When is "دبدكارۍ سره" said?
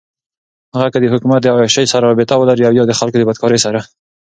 3.21-3.81